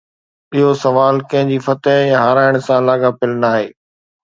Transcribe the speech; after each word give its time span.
اهو 0.53 0.71
سوال 0.83 1.19
ڪنهن 1.33 1.51
جي 1.51 1.59
فتح 1.67 1.99
يا 2.09 2.23
هارائڻ 2.25 2.59
سان 2.71 2.91
لاڳاپيل 2.91 3.39
ناهي. 3.47 3.65